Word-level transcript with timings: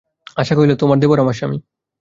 আশা 0.37 0.53
কহিল, 0.55 0.71
তোমার 0.75 0.97
দেবর, 0.99 1.17
আমার 1.19 1.33
স্বামী। 1.33 1.57